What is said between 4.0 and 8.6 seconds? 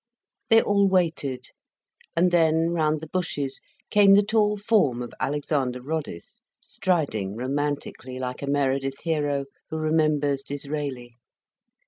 the tall form of Alexander Roddice, striding romantically like a